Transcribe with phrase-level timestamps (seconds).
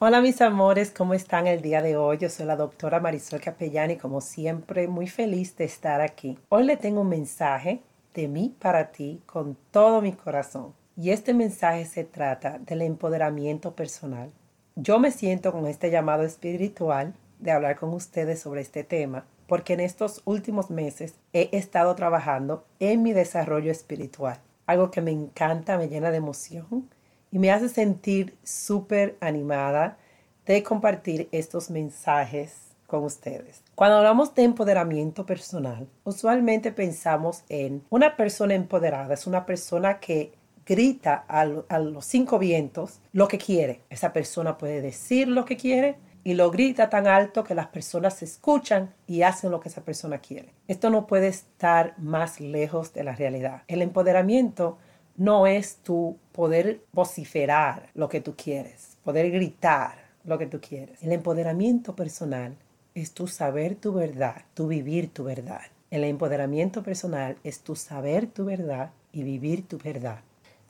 [0.00, 2.18] Hola mis amores, ¿cómo están el día de hoy?
[2.18, 6.38] Yo soy la doctora Marisol Capellán y como siempre muy feliz de estar aquí.
[6.50, 7.82] Hoy le tengo un mensaje
[8.14, 10.72] de mí para ti con todo mi corazón.
[10.96, 14.30] Y este mensaje se trata del empoderamiento personal.
[14.76, 19.72] Yo me siento con este llamado espiritual de hablar con ustedes sobre este tema porque
[19.72, 24.38] en estos últimos meses he estado trabajando en mi desarrollo espiritual.
[24.64, 26.88] Algo que me encanta, me llena de emoción
[27.30, 29.98] y me hace sentir súper animada
[30.46, 33.62] de compartir estos mensajes con ustedes.
[33.74, 40.32] Cuando hablamos de empoderamiento personal, usualmente pensamos en una persona empoderada, es una persona que
[40.68, 43.82] grita a, los cinco vientos lo que quiere.
[43.88, 48.22] Esa persona puede decir lo que quiere y lo grita tan alto que las personas
[48.22, 50.52] escuchan y hacen lo que esa persona quiere.
[50.66, 53.62] Esto no puede estar más lejos de la realidad.
[53.66, 54.78] El empoderamiento
[55.18, 61.02] no es tu poder vociferar lo que tú quieres, poder gritar lo que tú quieres.
[61.02, 62.56] El empoderamiento personal
[62.94, 65.62] es tu saber tu verdad, tu vivir tu verdad.
[65.90, 70.20] El empoderamiento personal es tu saber tu verdad y vivir tu verdad.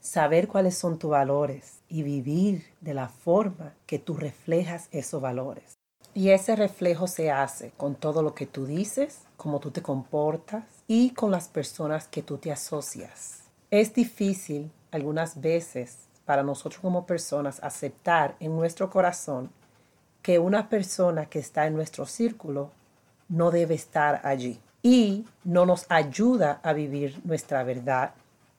[0.01, 5.75] Saber cuáles son tus valores y vivir de la forma que tú reflejas esos valores.
[6.15, 10.65] Y ese reflejo se hace con todo lo que tú dices, cómo tú te comportas
[10.87, 13.38] y con las personas que tú te asocias.
[13.71, 19.51] Es difícil algunas veces para nosotros como personas aceptar en nuestro corazón
[20.23, 22.71] que una persona que está en nuestro círculo
[23.29, 28.13] no debe estar allí y no nos ayuda a vivir nuestra verdad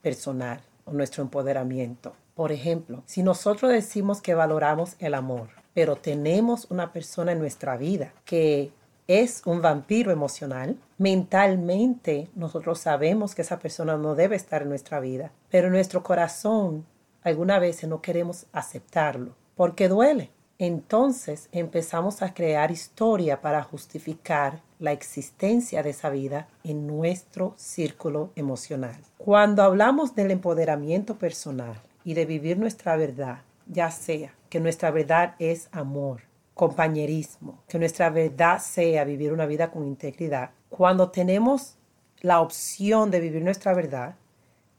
[0.04, 2.14] personal o nuestro empoderamiento.
[2.36, 7.78] Por ejemplo, si nosotros decimos que valoramos el amor, pero tenemos una persona en nuestra
[7.78, 8.72] vida que
[9.10, 10.78] es un vampiro emocional.
[11.00, 16.04] Mentalmente nosotros sabemos que esa persona no debe estar en nuestra vida, pero en nuestro
[16.04, 16.86] corazón
[17.24, 20.30] algunas veces no queremos aceptarlo porque duele.
[20.60, 28.32] Entonces empezamos a crear historia para justificar la existencia de esa vida en nuestro círculo
[28.36, 28.98] emocional.
[29.18, 35.34] Cuando hablamos del empoderamiento personal y de vivir nuestra verdad, ya sea que nuestra verdad
[35.40, 36.29] es amor,
[36.60, 41.78] compañerismo, que nuestra verdad sea vivir una vida con integridad, cuando tenemos
[42.20, 44.16] la opción de vivir nuestra verdad,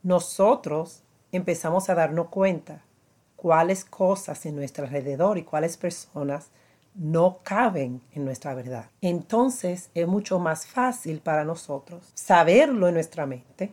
[0.02, 1.02] nosotros
[1.32, 2.84] empezamos a darnos cuenta
[3.34, 6.50] cuáles cosas en nuestro alrededor y cuáles personas
[6.94, 8.90] no caben en nuestra verdad.
[9.00, 13.72] Entonces es mucho más fácil para nosotros saberlo en nuestra mente,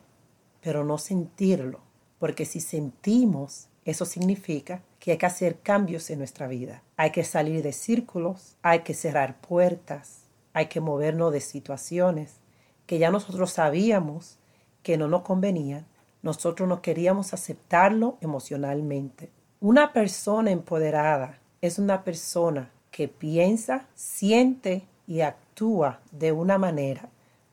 [0.62, 1.82] pero no sentirlo,
[2.20, 6.84] porque si sentimos, eso significa que hay que hacer cambios en nuestra vida.
[6.98, 12.42] Hay que salir de círculos, hay que cerrar puertas, hay que movernos de situaciones
[12.86, 14.38] que ya nosotros sabíamos
[14.84, 15.86] que no nos convenían,
[16.22, 19.32] nosotros no queríamos aceptarlo emocionalmente.
[19.62, 27.08] Una persona empoderada es una persona que piensa, siente y actúa de una manera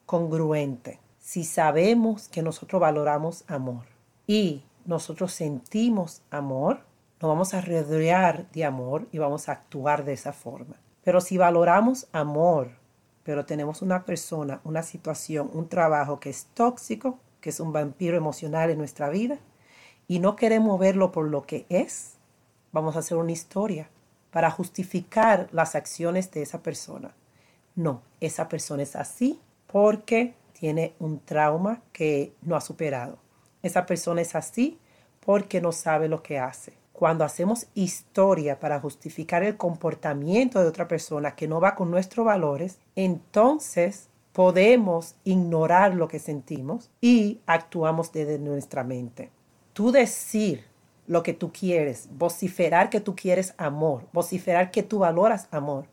[0.06, 0.98] congruente.
[1.20, 3.84] Si sabemos que nosotros valoramos amor
[4.26, 6.80] y nosotros sentimos amor,
[7.24, 10.76] nos vamos a rodear de amor y vamos a actuar de esa forma.
[11.02, 12.72] Pero si valoramos amor,
[13.22, 18.18] pero tenemos una persona, una situación, un trabajo que es tóxico, que es un vampiro
[18.18, 19.38] emocional en nuestra vida,
[20.06, 22.16] y no queremos verlo por lo que es,
[22.72, 23.88] vamos a hacer una historia
[24.30, 27.14] para justificar las acciones de esa persona.
[27.74, 33.16] No, esa persona es así porque tiene un trauma que no ha superado.
[33.62, 34.78] Esa persona es así
[35.24, 36.83] porque no sabe lo que hace.
[36.94, 42.24] Cuando hacemos historia para justificar el comportamiento de otra persona que no va con nuestros
[42.24, 49.32] valores, entonces podemos ignorar lo que sentimos y actuamos desde nuestra mente.
[49.72, 50.66] Tú decir
[51.08, 55.86] lo que tú quieres, vociferar que tú quieres amor, vociferar que tú valoras amor,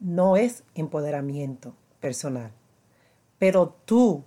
[0.00, 2.52] no es empoderamiento personal.
[3.38, 4.22] Pero tú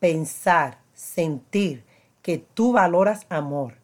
[0.00, 1.84] pensar, sentir
[2.20, 3.74] que tú valoras amor,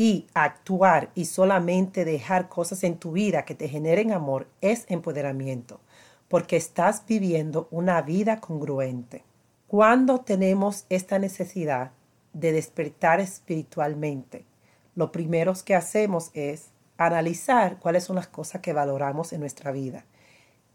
[0.00, 5.78] y actuar y solamente dejar cosas en tu vida que te generen amor es empoderamiento,
[6.26, 9.24] porque estás viviendo una vida congruente.
[9.68, 11.90] Cuando tenemos esta necesidad
[12.32, 14.46] de despertar espiritualmente,
[14.94, 20.06] lo primero que hacemos es analizar cuáles son las cosas que valoramos en nuestra vida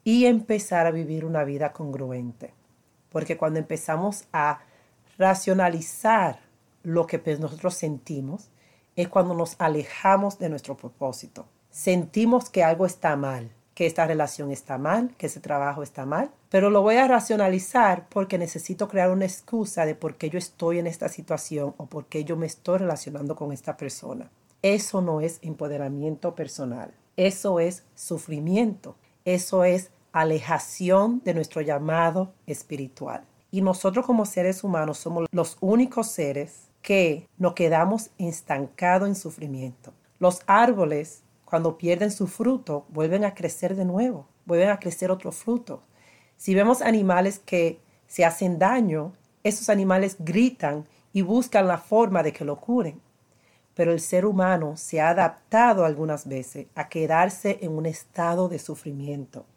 [0.04, 2.54] y empezar a vivir una vida congruente.
[3.10, 4.60] Porque cuando empezamos a
[5.18, 6.42] racionalizar
[6.84, 8.52] lo que pues nosotros sentimos,
[8.96, 11.46] es cuando nos alejamos de nuestro propósito.
[11.70, 16.32] Sentimos que algo está mal, que esta relación está mal, que ese trabajo está mal,
[16.50, 20.80] pero lo voy a racionalizar porque necesito crear una excusa de por qué yo estoy
[20.80, 24.32] en esta situación o por qué yo me estoy relacionando con esta persona.
[24.62, 26.94] Eso no es empoderamiento personal.
[27.18, 28.96] Eso es sufrimiento.
[29.26, 33.26] Eso es alejación de nuestro llamado espiritual.
[33.52, 39.92] Y nosotros como seres humanos somos los únicos seres que nos quedamos estancados en sufrimiento.
[40.20, 45.32] Los árboles, cuando pierden su fruto, vuelven a crecer de nuevo, vuelven a crecer otro
[45.32, 45.82] fruto.
[46.38, 52.34] Si vemos animales que se hacen daño, esos animales gritan y buscan la forma de
[52.34, 53.02] que lo curen.
[53.74, 58.60] Pero el ser humano se ha adaptado algunas veces a quedarse en un estado de
[58.60, 59.48] sufrimiento.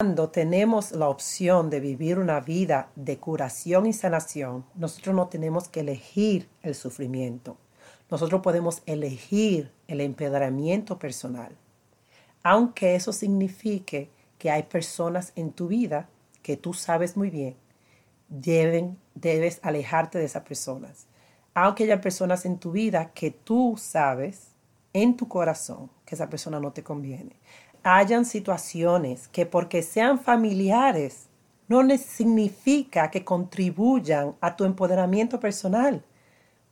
[0.00, 5.66] Cuando tenemos la opción de vivir una vida de curación y sanación, nosotros no tenemos
[5.66, 7.56] que elegir el sufrimiento.
[8.08, 11.50] Nosotros podemos elegir el empedramiento personal.
[12.44, 14.08] Aunque eso signifique
[14.38, 16.08] que hay personas en tu vida
[16.42, 17.56] que tú sabes muy bien,
[18.28, 21.08] deben, debes alejarte de esas personas.
[21.54, 24.52] Aunque haya personas en tu vida que tú sabes
[24.92, 27.34] en tu corazón que esa persona no te conviene
[27.82, 31.28] hayan situaciones que porque sean familiares
[31.68, 36.02] no significa que contribuyan a tu empoderamiento personal.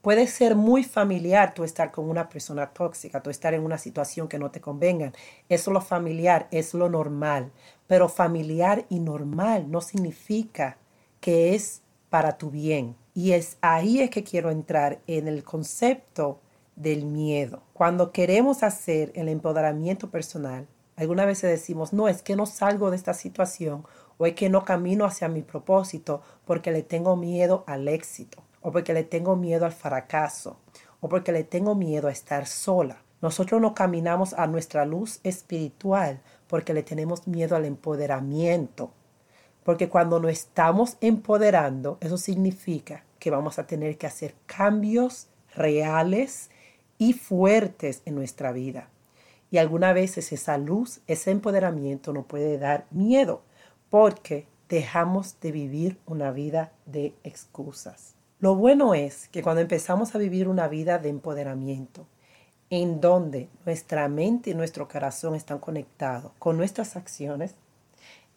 [0.00, 4.28] Puede ser muy familiar tú estar con una persona tóxica, tú estar en una situación
[4.28, 5.12] que no te convenga.
[5.48, 7.50] Eso es lo familiar, es lo normal.
[7.86, 10.78] Pero familiar y normal no significa
[11.20, 12.96] que es para tu bien.
[13.14, 16.40] Y es ahí es que quiero entrar en el concepto
[16.76, 17.62] del miedo.
[17.72, 22.96] Cuando queremos hacer el empoderamiento personal, Algunas veces decimos, no, es que no salgo de
[22.96, 23.84] esta situación
[24.16, 28.72] o es que no camino hacia mi propósito porque le tengo miedo al éxito o
[28.72, 30.56] porque le tengo miedo al fracaso
[31.00, 33.02] o porque le tengo miedo a estar sola.
[33.20, 38.90] Nosotros no caminamos a nuestra luz espiritual porque le tenemos miedo al empoderamiento.
[39.64, 46.50] Porque cuando nos estamos empoderando, eso significa que vamos a tener que hacer cambios reales
[46.98, 48.88] y fuertes en nuestra vida.
[49.50, 53.42] Y algunas veces esa luz, ese empoderamiento nos puede dar miedo
[53.90, 58.14] porque dejamos de vivir una vida de excusas.
[58.38, 62.06] Lo bueno es que cuando empezamos a vivir una vida de empoderamiento,
[62.68, 67.54] en donde nuestra mente y nuestro corazón están conectados con nuestras acciones,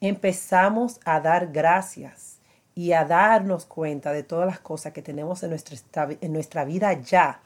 [0.01, 2.37] empezamos a dar gracias
[2.75, 6.93] y a darnos cuenta de todas las cosas que tenemos en nuestra, en nuestra vida
[6.93, 7.41] ya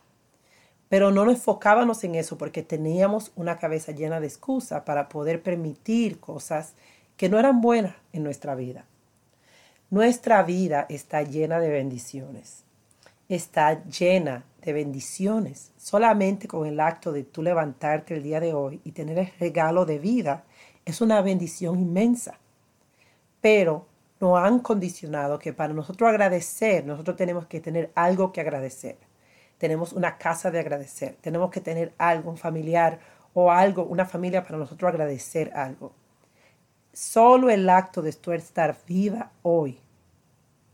[0.94, 5.42] pero no nos enfocábamos en eso porque teníamos una cabeza llena de excusas para poder
[5.42, 6.76] permitir cosas
[7.18, 8.86] que no eran buenas en nuestra vida.
[9.90, 12.64] Nuestra vida está llena de bendiciones.
[13.28, 15.72] Está llena de bendiciones.
[15.78, 19.88] Solamente con el acto de tú levantarte el día de hoy y tener el regalo
[19.88, 20.44] de vida
[20.86, 22.38] es una bendición inmensa.
[23.42, 23.88] Pero
[24.20, 28.98] nos han condicionado que para nosotros agradecer, nosotros tenemos que tener algo que agradecer
[29.64, 33.00] tenemos una casa de agradecer, tenemos que tener algo, un familiar
[33.34, 35.94] o algo, una familia para nosotros agradecer algo.
[36.92, 39.80] Solo el acto de estar viva hoy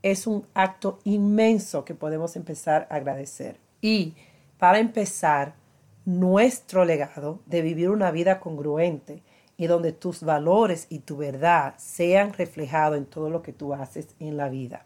[0.02, 3.60] es un acto inmenso que podemos empezar a agradecer.
[3.80, 4.16] Y
[4.58, 5.54] para empezar,
[6.04, 9.22] nuestro legado de vivir una vida congruente
[9.56, 14.08] y donde tus valores y tu verdad sean reflejados en todo lo que tú haces
[14.18, 14.84] en la vida.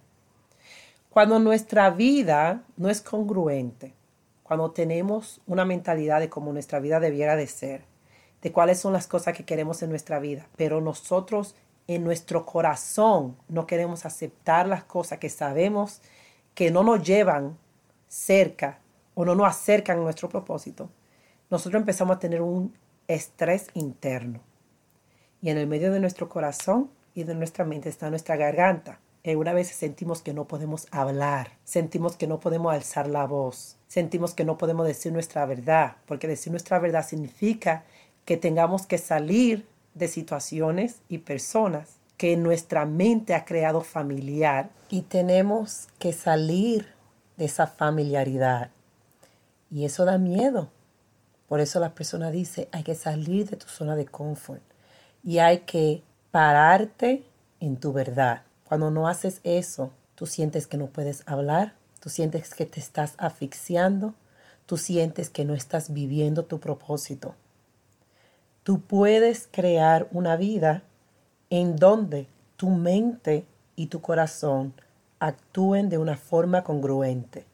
[1.15, 3.95] Cuando nuestra vida no es congruente,
[4.43, 7.85] cuando tenemos una mentalidad de cómo nuestra vida debiera de ser,
[8.43, 11.55] de cuáles son las cosas que queremos en nuestra vida, pero nosotros
[11.87, 16.01] en nuestro corazón no queremos aceptar las cosas que sabemos
[16.53, 17.57] que no nos llevan
[18.09, 18.81] cerca
[19.15, 20.91] o no nos acercan a nuestro propósito,
[21.49, 24.41] nosotros empezamos a tener un estrés interno.
[25.41, 28.99] Y en el medio de nuestro corazón y de nuestra mente está nuestra garganta.
[29.27, 33.77] Eh, una vez sentimos que no podemos hablar, sentimos que no podemos alzar la voz,
[33.89, 37.85] sentimos que no podemos decir nuestra verdad, porque decir nuestra verdad significa
[38.27, 45.01] que tengamos que salir de situaciones y personas que nuestra mente ha creado familiar y
[45.01, 46.87] tenemos que salir
[47.39, 48.73] de esa familiaridad.
[49.71, 50.69] Y eso da miedo.
[51.49, 54.63] Por eso la persona dice, hay que salir de tu zona de confort
[55.23, 57.25] y hay que pararte
[57.61, 58.43] en tu verdad.
[58.75, 63.15] Cuando no haces eso, tú sientes que no puedes hablar, tú sientes que te estás
[63.19, 64.15] asfixiando,
[64.67, 67.37] tú sientes que no estás viviendo tu propósito.
[68.65, 70.83] Tú puedes crear una vida
[71.51, 72.27] en donde
[72.57, 74.75] tu mente y tu corazón
[75.21, 77.47] actúen de una forma congruente,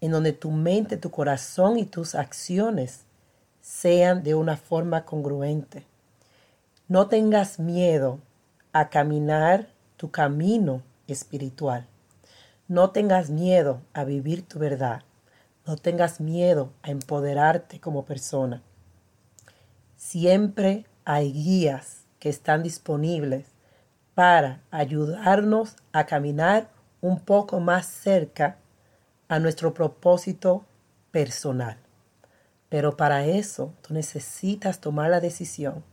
[0.00, 3.06] en donde tu mente, tu corazón y tus acciones
[3.60, 5.84] sean de una forma congruente.
[6.86, 8.20] No tengas miedo
[8.72, 9.66] a caminar
[10.00, 11.86] tu camino espiritual.
[12.68, 15.02] No tengas miedo a vivir tu verdad.
[15.66, 18.62] No tengas miedo a empoderarte como persona.
[19.98, 23.44] Siempre hay guías que están disponibles
[24.14, 26.70] para ayudarnos a caminar
[27.02, 28.56] un poco más cerca
[29.28, 30.64] a nuestro propósito
[31.10, 31.76] personal.
[32.70, 35.84] Pero para eso tú necesitas tomar la decisión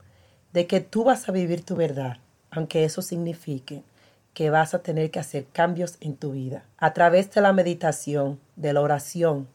[0.53, 2.19] de que tú vas a vivir tu verdad,
[2.51, 3.83] aunque eso signifique
[4.37, 6.63] que vas a tener que hacer cambios en tu vida.
[6.77, 9.47] A través de la meditación, de la oración,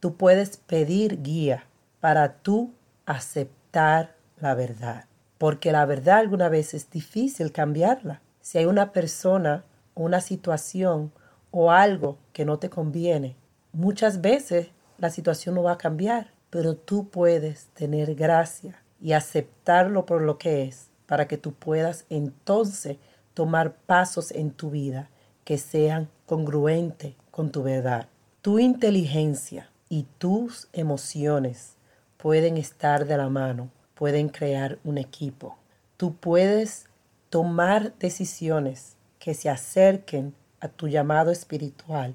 [0.00, 1.66] tú puedes pedir guía
[2.00, 2.72] para tú
[3.04, 5.04] aceptar la verdad.
[5.36, 8.22] Porque la verdad alguna vez es difícil cambiarla.
[8.40, 11.12] Si hay una persona, una situación
[11.50, 13.36] o algo que no te conviene,
[13.72, 20.06] muchas veces la situación no va a cambiar, pero tú puedes tener gracia y aceptarlo
[20.06, 22.96] por lo que es para que tú puedas entonces
[23.40, 25.08] tomar pasos en tu vida
[25.44, 28.06] que sean congruentes con tu verdad.
[28.42, 31.78] Tu inteligencia y tus emociones
[32.18, 35.56] pueden estar de la mano, pueden crear un equipo.
[35.96, 36.84] Tú puedes
[37.30, 42.14] tomar decisiones que se acerquen a tu llamado espiritual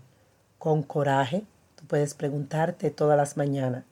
[0.60, 1.44] con coraje.
[1.76, 3.84] Tú puedes preguntarte todas las mañanas,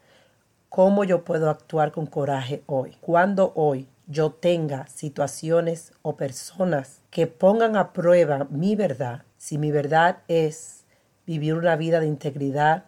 [0.69, 2.95] ¿cómo yo puedo actuar con coraje hoy?
[3.01, 9.71] Cuando hoy yo tenga situaciones o personas que pongan a prueba mi verdad, si mi
[9.71, 10.83] verdad es
[11.25, 12.85] vivir una vida de integridad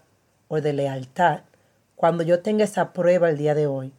[0.47, 1.41] o de lealtad,
[1.95, 3.93] cuando yo tenga esa prueba el día de hoy,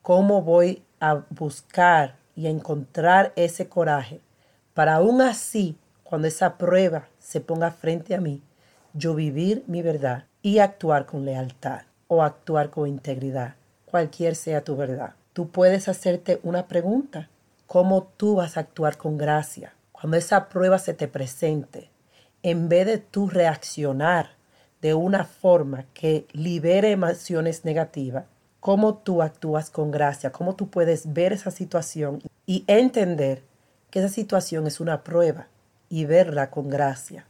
[0.00, 4.20] ¿cómo voy a buscar y a encontrar ese coraje
[4.72, 8.42] para aún así, cuando esa prueba se ponga frente a mí,
[8.94, 14.76] yo vivir mi verdad y actuar con lealtad o actuar con integridad, cualquier sea tu
[14.76, 15.17] verdad?
[15.38, 17.28] Tú puedes hacerte una pregunta.
[17.68, 19.72] ¿Cómo tú vas a actuar con gracia?
[19.92, 21.92] Cuando esa prueba se te presente,
[22.42, 24.30] en vez de tú reaccionar
[24.82, 28.24] de una forma que libere emociones negativas,
[28.58, 33.44] cómo tú actúas con gracia, cómo tú puedes ver esa situación y entender
[33.92, 35.46] que esa situación es una prueba
[35.88, 37.28] y verla con gracia.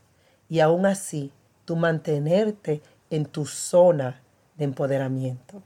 [0.48, 1.30] Y aún así,
[1.66, 4.22] tú mantenerte en tu zona
[4.56, 5.62] de empoderamiento.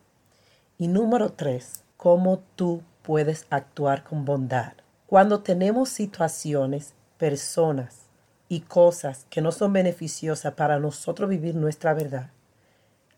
[0.76, 4.72] Y número tres, cómo tú puedes actuar con bondad.
[5.06, 8.08] Cuando tenemos situaciones, personas
[8.48, 12.30] y cosas que no son beneficiosas para nosotros vivir nuestra verdad,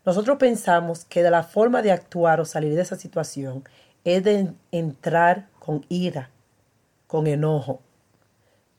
[0.05, 3.63] nosotros pensamos que de la forma de actuar o salir de esa situación
[4.03, 6.29] es de entrar con ira,
[7.07, 7.81] con enojo.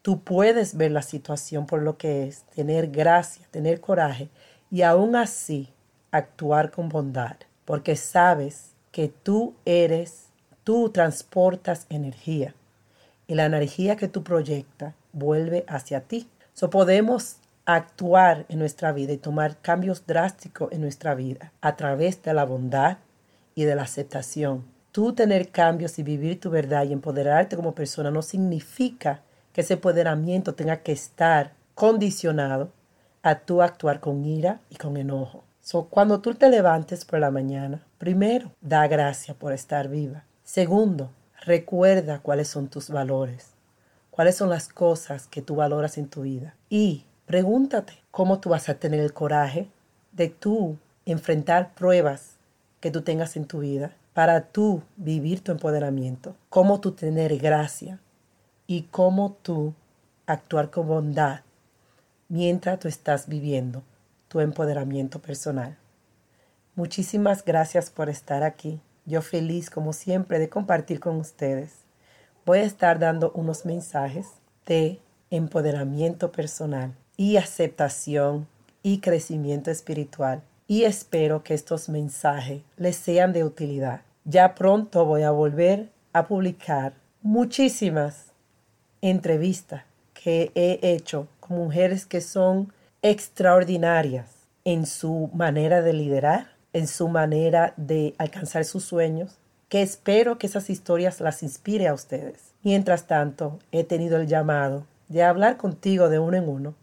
[0.02, 4.28] Tú puedes ver la situación por lo que es, tener gracia, tener coraje
[4.70, 5.74] y aún así
[6.12, 10.28] actuar con bondad, porque sabes que tú eres,
[10.64, 12.54] tú transportas energía
[13.26, 16.30] y la energía que tú proyectas vuelve hacia ti.
[16.54, 17.36] So podemos
[17.66, 22.44] actuar en nuestra vida y tomar cambios drásticos en nuestra vida a través de la
[22.46, 22.96] bondad
[23.54, 24.64] y de la aceptación.
[24.92, 29.20] Tú tener cambios y vivir tu verdad y empoderarte como persona no significa
[29.52, 32.70] que ese empoderamiento tenga que estar condicionado
[33.22, 35.45] a tú actuar con ira y con enojo.
[35.90, 40.22] Cuando tú te levantes por la mañana, primero, da gracias por estar viva.
[40.44, 41.10] Segundo,
[41.44, 43.48] recuerda cuáles son tus valores,
[44.12, 46.54] cuáles son las cosas que tú valoras en tu vida.
[46.70, 49.68] Y pregúntate cómo tú vas a tener el coraje
[50.12, 52.36] de tú enfrentar pruebas
[52.78, 57.98] que tú tengas en tu vida para tú vivir tu empoderamiento, cómo tú tener gracia
[58.68, 59.74] y cómo tú
[60.26, 61.40] actuar con bondad
[62.28, 63.82] mientras tú estás viviendo
[64.28, 65.76] tu empoderamiento personal.
[66.74, 68.80] Muchísimas gracias por estar aquí.
[69.04, 71.72] Yo feliz como siempre de compartir con ustedes.
[72.44, 74.26] Voy a estar dando unos mensajes
[74.66, 78.46] de empoderamiento personal y aceptación
[78.82, 80.42] y crecimiento espiritual.
[80.68, 84.02] Y espero que estos mensajes les sean de utilidad.
[84.24, 88.32] Ya pronto voy a volver a publicar muchísimas
[89.00, 92.72] entrevistas que he hecho con mujeres que son
[93.08, 94.26] extraordinarias
[94.64, 100.48] en su manera de liderar, en su manera de alcanzar sus sueños, que espero que
[100.48, 102.52] esas historias las inspire a ustedes.
[102.64, 106.74] Mientras tanto, he tenido el llamado de hablar contigo de uno en uno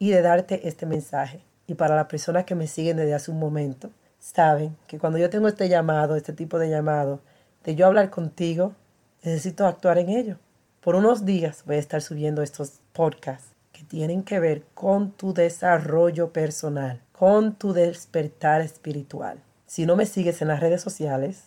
[0.00, 1.44] y de darte este mensaje.
[1.68, 5.30] Y para las personas que me siguen desde hace un momento, saben que cuando yo
[5.30, 7.20] tengo este llamado, este tipo de llamado,
[7.62, 8.74] de yo hablar contigo,
[9.22, 10.38] necesito actuar en ello.
[10.80, 13.47] Por unos días voy a estar subiendo estos podcasts
[13.84, 19.42] tienen que ver con tu desarrollo personal, con tu despertar espiritual.
[19.66, 21.44] Si no me sigues en las redes sociales,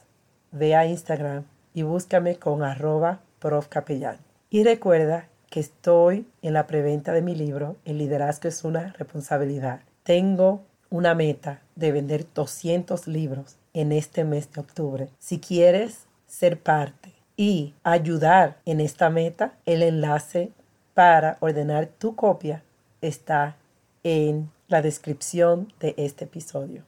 [0.52, 4.18] ve a Instagram y búscame con arroba profcapellán.
[4.50, 9.82] Y recuerda que estoy en la preventa de mi libro, El liderazgo es una responsabilidad.
[10.04, 15.10] Tengo una meta de vender 200 libros en este mes de octubre.
[15.20, 20.52] Si quieres ser parte y ayudar en esta meta, el enlace
[20.94, 22.64] para ordenar tu copia
[23.02, 23.56] está
[24.04, 26.84] en la descripción de este episodio.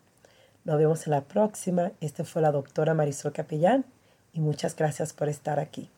[0.64, 1.92] Nos vemos en la próxima.
[2.02, 3.86] Esta fue la doctora Marisol Capellán
[4.34, 5.90] y muchas gracias por estar aquí.